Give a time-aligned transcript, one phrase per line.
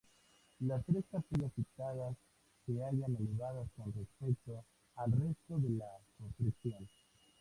[0.61, 2.17] Las tres capillas citadas
[2.65, 6.87] se hallan elevadas con respecto al resto de la construcción.